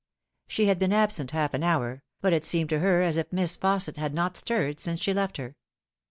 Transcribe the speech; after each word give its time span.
She 0.47 0.65
had 0.65 0.79
been 0.79 0.91
absent 0.91 1.31
nalf 1.31 1.53
an 1.53 1.61
hour, 1.61 2.01
but 2.21 2.33
it 2.33 2.43
seemed 2.43 2.71
to 2.71 2.79
her 2.79 3.03
as 3.03 3.17
if 3.17 3.31
Miss 3.31 3.55
Fausset 3.55 3.97
had 3.97 4.15
not 4.15 4.35
stirred 4.35 4.79
since 4.79 4.99
she 4.99 5.13
left 5.13 5.37
her. 5.37 5.55